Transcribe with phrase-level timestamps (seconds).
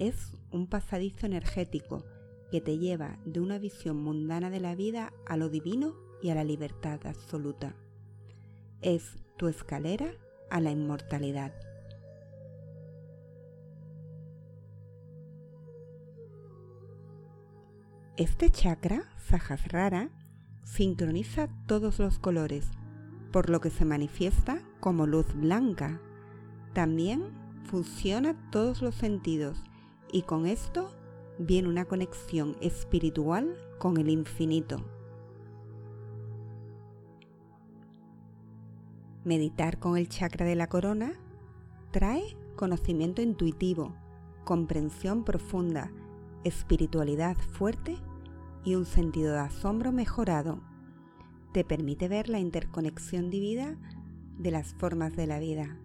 [0.00, 2.04] es un pasadizo energético
[2.50, 6.34] que te lleva de una visión mundana de la vida a lo divino y a
[6.34, 7.76] la libertad absoluta.
[8.80, 10.10] Es tu escalera
[10.50, 11.52] a la inmortalidad.
[18.16, 20.10] Este chakra, Sahasrara,
[20.64, 22.66] sincroniza todos los colores,
[23.32, 26.00] por lo que se manifiesta como luz blanca.
[26.72, 27.22] También
[27.64, 29.62] funciona todos los sentidos
[30.12, 30.90] y con esto
[31.38, 34.78] viene una conexión espiritual con el infinito.
[39.24, 41.12] Meditar con el chakra de la corona
[41.90, 43.94] trae conocimiento intuitivo,
[44.44, 45.90] comprensión profunda,
[46.44, 47.96] espiritualidad fuerte
[48.64, 50.60] y un sentido de asombro mejorado.
[51.52, 53.78] Te permite ver la interconexión divina
[54.38, 55.78] de las formas de la vida.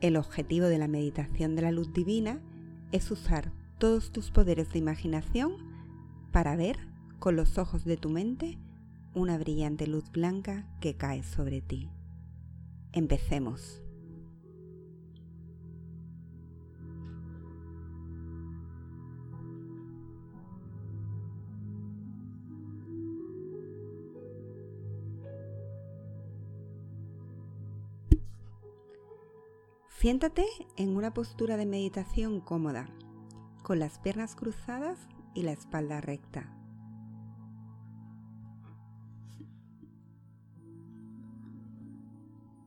[0.00, 2.40] El objetivo de la meditación de la luz divina
[2.92, 5.56] es usar todos tus poderes de imaginación
[6.32, 6.78] para ver
[7.18, 8.58] con los ojos de tu mente
[9.14, 11.90] una brillante luz blanca que cae sobre ti.
[12.92, 13.82] Empecemos.
[30.00, 30.46] Siéntate
[30.78, 32.88] en una postura de meditación cómoda,
[33.62, 34.98] con las piernas cruzadas
[35.34, 36.50] y la espalda recta.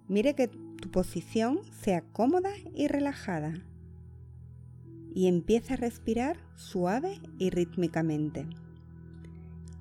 [0.08, 3.56] Mire que tu posición sea cómoda y relajada.
[5.16, 8.46] Y empieza a respirar suave y rítmicamente.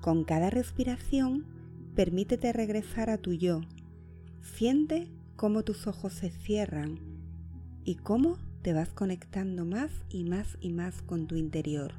[0.01, 1.45] Con cada respiración,
[1.93, 3.61] permítete regresar a tu yo.
[4.41, 7.12] Siente cómo tus ojos se cierran
[7.85, 11.93] y cómo te vas conectando más y más y más con tu interior.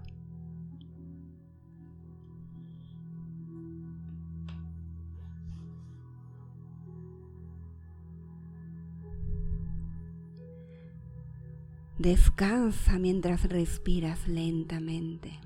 [11.99, 15.39] Descansa mientras respiras lentamente.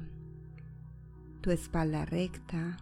[1.43, 2.79] Tu espalda recta,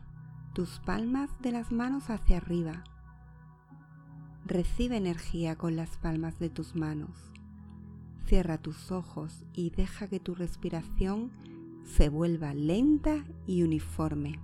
[0.55, 2.85] tus palmas de las manos hacia arriba.
[4.47, 7.36] Recibe energía con las palmas de tus manos.
[8.27, 11.31] Cierra tus ojos y deja que tu respiración
[11.85, 14.41] se vuelva lenta y uniforme.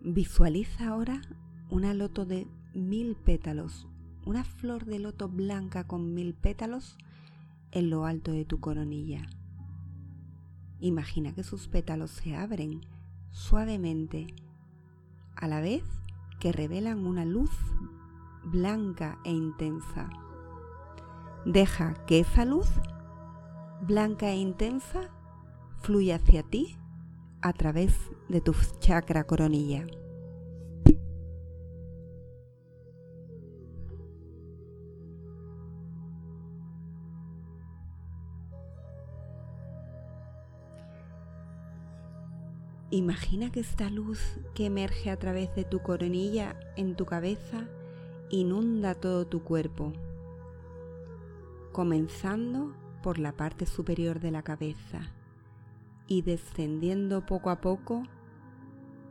[0.00, 1.22] Visualiza ahora
[1.70, 3.86] una loto de mil pétalos,
[4.24, 6.96] una flor de loto blanca con mil pétalos
[7.70, 9.24] en lo alto de tu coronilla.
[10.80, 12.80] Imagina que sus pétalos se abren
[13.30, 14.34] suavemente
[15.36, 15.84] a la vez
[16.40, 17.50] que revelan una luz
[18.44, 20.08] blanca e intensa.
[21.44, 22.68] Deja que esa luz
[23.80, 25.10] blanca e intensa
[25.82, 26.76] fluya hacia ti
[27.42, 27.94] a través
[28.28, 29.86] de tu chakra coronilla.
[42.90, 47.66] Imagina que esta luz que emerge a través de tu coronilla en tu cabeza
[48.30, 49.92] inunda todo tu cuerpo,
[51.72, 55.00] comenzando por la parte superior de la cabeza
[56.06, 58.04] y descendiendo poco a poco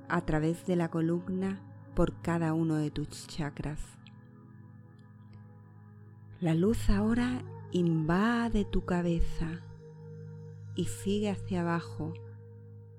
[0.07, 1.59] a través de la columna
[1.95, 3.79] por cada uno de tus chakras.
[6.39, 9.61] La luz ahora invade tu cabeza
[10.75, 12.13] y sigue hacia abajo.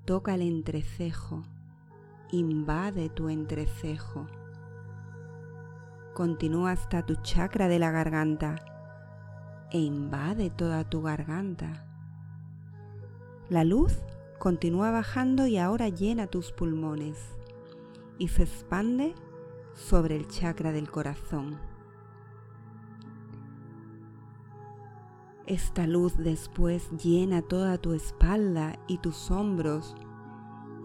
[0.07, 1.43] Toca el entrecejo.
[2.31, 4.29] Invade tu entrecejo.
[6.15, 8.55] Continúa hasta tu chakra de la garganta
[9.73, 11.85] e invade toda tu garganta.
[13.49, 13.99] La luz
[14.39, 17.19] continúa bajando y ahora llena tus pulmones
[18.17, 19.13] y se expande
[19.75, 21.59] sobre el chakra del corazón.
[25.47, 29.95] Esta luz después llena toda tu espalda y tus hombros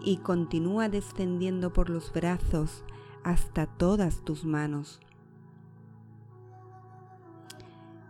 [0.04, 2.84] y continúa descendiendo por los brazos
[3.24, 5.00] hasta todas tus manos.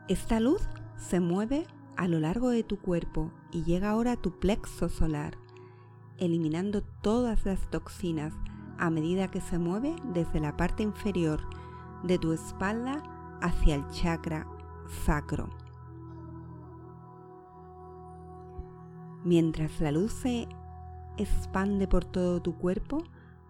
[0.09, 0.61] Esta luz
[0.99, 1.67] se mueve
[1.97, 5.39] a lo largo de tu cuerpo y llega ahora a tu plexo solar,
[6.19, 8.35] eliminando todas las toxinas
[8.77, 11.41] a medida que se mueve desde la parte inferior
[12.03, 13.03] de tu espalda
[13.41, 14.47] hacia el chakra
[15.07, 15.62] sacro.
[19.25, 20.49] Mientras la luz se
[21.17, 23.05] expande por todo tu cuerpo,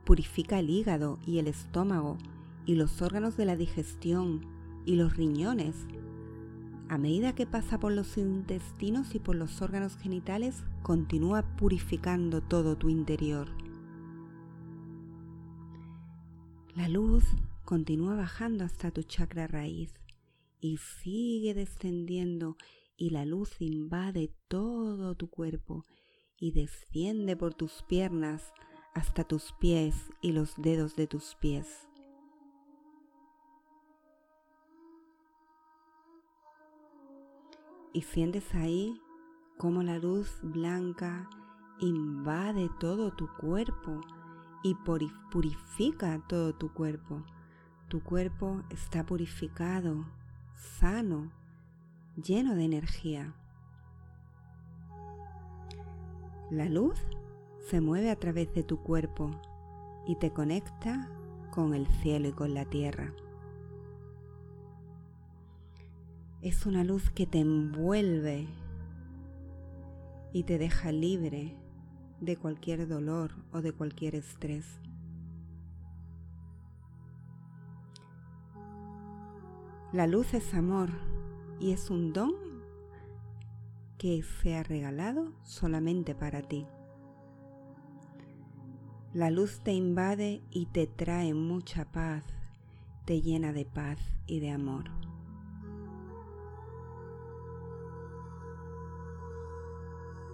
[0.04, 2.18] purifica el hígado y el estómago
[2.66, 4.46] y los órganos de la digestión
[4.84, 5.86] y los riñones.
[6.88, 12.76] A medida que pasa por los intestinos y por los órganos genitales, continúa purificando todo
[12.76, 13.48] tu interior.
[16.74, 17.24] La luz
[17.64, 19.94] continúa bajando hasta tu chakra raíz
[20.60, 22.56] y sigue descendiendo
[23.02, 25.84] y la luz invade todo tu cuerpo
[26.38, 28.52] y desciende por tus piernas
[28.94, 31.88] hasta tus pies y los dedos de tus pies.
[37.92, 39.00] Y sientes ahí
[39.58, 41.28] cómo la luz blanca
[41.80, 44.00] invade todo tu cuerpo
[44.62, 44.76] y
[45.32, 47.24] purifica todo tu cuerpo.
[47.88, 50.06] Tu cuerpo está purificado,
[50.54, 51.41] sano,
[52.16, 53.34] lleno de energía.
[56.50, 56.98] La luz
[57.70, 59.30] se mueve a través de tu cuerpo
[60.06, 61.08] y te conecta
[61.50, 63.12] con el cielo y con la tierra.
[66.42, 68.48] Es una luz que te envuelve
[70.32, 71.56] y te deja libre
[72.20, 74.66] de cualquier dolor o de cualquier estrés.
[79.92, 80.90] La luz es amor
[81.62, 82.34] y es un don
[83.96, 86.66] que se ha regalado solamente para ti.
[89.14, 92.24] La luz te invade y te trae mucha paz,
[93.04, 94.90] te llena de paz y de amor.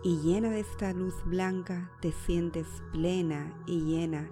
[0.05, 4.31] y llena de esta luz blanca te sientes plena y llena,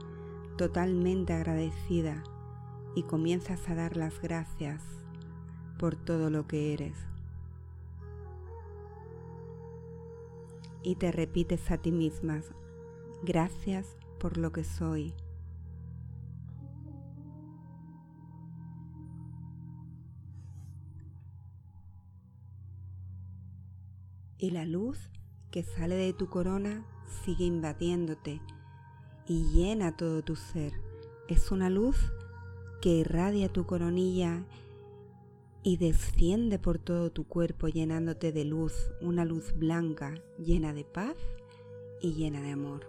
[0.57, 2.23] totalmente agradecida
[2.95, 5.06] y comienzas a dar las gracias
[5.79, 6.97] por todo lo que eres.
[10.83, 12.43] Y te repites a ti misma,
[13.23, 15.15] gracias por lo que soy.
[24.39, 25.11] Y la luz
[25.51, 26.85] que sale de tu corona
[27.25, 28.41] sigue invadiéndote
[29.27, 30.73] y llena todo tu ser.
[31.29, 32.13] Es una luz
[32.81, 34.45] que irradia tu coronilla
[35.67, 41.17] y desciende por todo tu cuerpo llenándote de luz, una luz blanca llena de paz
[42.01, 42.87] y llena de amor.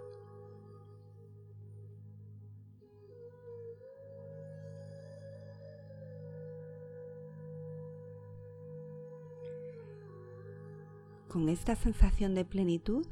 [11.28, 13.06] con esta sensación de plenitud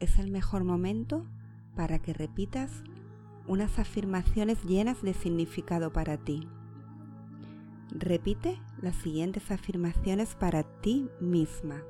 [0.00, 1.26] es el mejor momento
[1.74, 2.82] para que repitas
[3.46, 6.46] unas afirmaciones llenas de significado para ti.
[7.92, 11.82] Repite las siguientes afirmaciones para ti misma.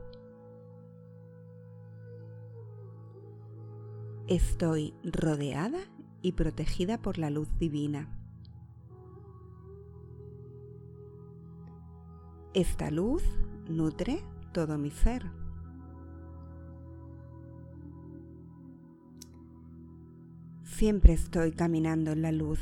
[4.28, 5.78] Estoy rodeada
[6.22, 8.12] y protegida por la luz divina.
[12.54, 13.22] Esta luz
[13.68, 15.30] nutre todo mi ser.
[20.64, 22.60] Siempre estoy caminando en la luz.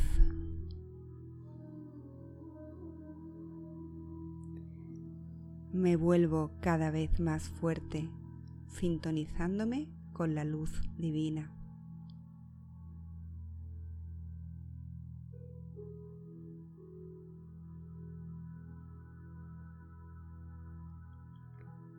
[5.75, 8.09] Me vuelvo cada vez más fuerte,
[8.69, 11.53] sintonizándome con la luz divina.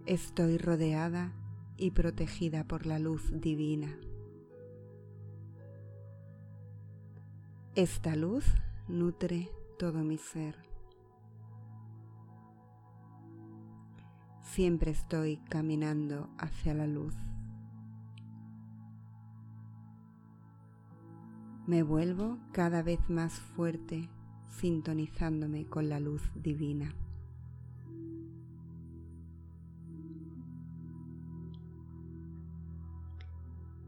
[0.05, 1.34] Estoy rodeada
[1.75, 4.00] y protegida por la luz divina.
[7.75, 8.46] Esta luz
[8.88, 10.75] nutre todo mi ser.
[14.55, 17.13] siempre estoy caminando hacia la luz.
[21.67, 24.09] Me vuelvo cada vez más fuerte
[24.47, 26.95] sintonizándome con la luz divina.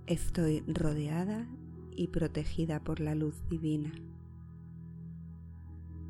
[0.05, 1.47] Estoy rodeada
[1.95, 3.93] y protegida por la luz divina.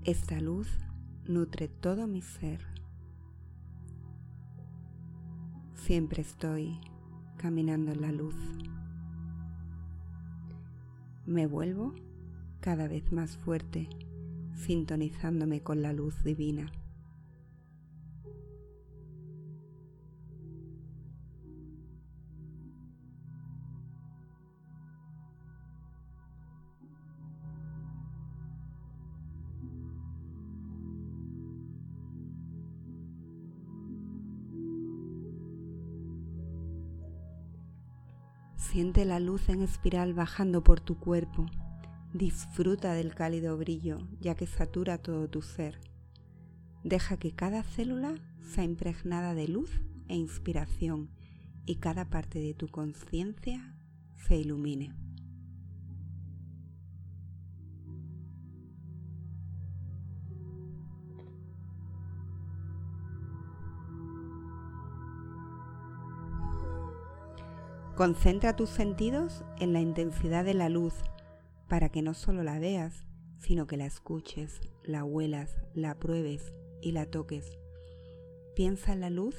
[0.03, 0.67] Esta luz
[1.27, 2.86] nutre todo mi ser
[5.87, 6.81] Siempre estoy
[7.37, 8.35] caminando en la luz.
[11.25, 11.95] Me vuelvo
[12.59, 13.87] cada vez más fuerte,
[14.53, 16.69] sintonizándome con la luz divina.
[38.77, 41.47] Siente la luz en espiral bajando por tu cuerpo.
[42.13, 45.79] Disfruta del cálido brillo, ya que satura todo tu ser.
[46.83, 49.71] Deja que cada célula sea impregnada de luz
[50.09, 51.09] e inspiración
[51.65, 53.73] y cada parte de tu conciencia
[54.15, 54.93] se ilumine.
[67.97, 70.93] Concentra tus sentidos en la intensidad de la luz
[71.67, 73.07] para que no solo la veas,
[73.39, 77.57] sino que la escuches, la huelas, la pruebes y la toques.
[78.55, 79.35] Piensa en la luz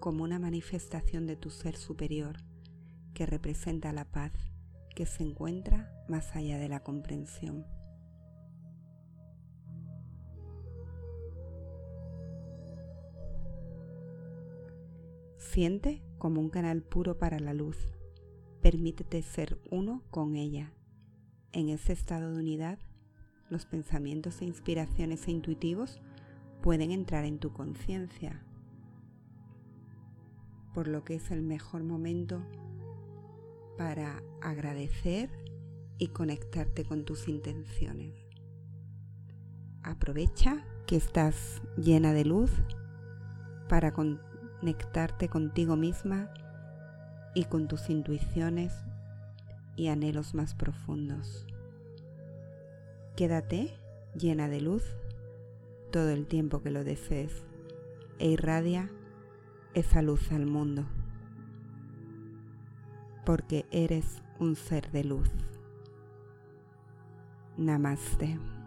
[0.00, 2.36] como una manifestación de tu ser superior
[3.14, 4.32] que representa la paz
[4.94, 7.64] que se encuentra más allá de la comprensión.
[15.58, 17.76] Siente como un canal puro para la luz.
[18.62, 20.72] Permítete ser uno con ella.
[21.50, 22.78] En ese estado de unidad,
[23.50, 26.00] los pensamientos e inspiraciones e intuitivos
[26.62, 28.40] pueden entrar en tu conciencia,
[30.74, 32.40] por lo que es el mejor momento
[33.76, 35.28] para agradecer
[35.98, 38.14] y conectarte con tus intenciones.
[39.82, 42.52] Aprovecha que estás llena de luz
[43.68, 44.27] para con
[44.60, 46.32] conectarte contigo misma
[47.34, 48.72] y con tus intuiciones
[49.76, 51.46] y anhelos más profundos.
[53.16, 53.74] Quédate
[54.14, 54.84] llena de luz
[55.92, 57.44] todo el tiempo que lo desees
[58.18, 58.90] e irradia
[59.74, 60.84] esa luz al mundo,
[63.24, 65.30] porque eres un ser de luz.
[67.56, 68.57] Namaste.